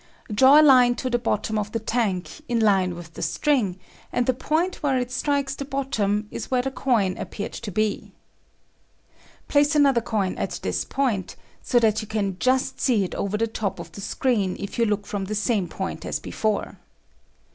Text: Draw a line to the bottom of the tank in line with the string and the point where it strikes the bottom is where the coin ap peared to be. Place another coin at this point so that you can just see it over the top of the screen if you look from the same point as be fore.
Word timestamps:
Draw 0.33 0.59
a 0.61 0.63
line 0.63 0.95
to 0.95 1.11
the 1.11 1.19
bottom 1.19 1.59
of 1.59 1.73
the 1.73 1.79
tank 1.79 2.41
in 2.49 2.59
line 2.59 2.95
with 2.95 3.13
the 3.13 3.21
string 3.21 3.77
and 4.11 4.25
the 4.25 4.33
point 4.33 4.81
where 4.81 4.97
it 4.97 5.11
strikes 5.11 5.53
the 5.53 5.63
bottom 5.63 6.27
is 6.31 6.49
where 6.49 6.63
the 6.63 6.71
coin 6.71 7.15
ap 7.19 7.29
peared 7.29 7.53
to 7.53 7.71
be. 7.71 8.11
Place 9.47 9.75
another 9.75 10.01
coin 10.01 10.39
at 10.39 10.59
this 10.63 10.85
point 10.85 11.35
so 11.61 11.77
that 11.79 12.01
you 12.01 12.07
can 12.07 12.37
just 12.39 12.81
see 12.81 13.03
it 13.03 13.13
over 13.13 13.37
the 13.37 13.45
top 13.45 13.77
of 13.79 13.91
the 13.91 14.01
screen 14.01 14.57
if 14.59 14.79
you 14.79 14.85
look 14.85 15.05
from 15.05 15.25
the 15.25 15.35
same 15.35 15.67
point 15.67 16.03
as 16.03 16.19
be 16.19 16.31
fore. 16.31 16.77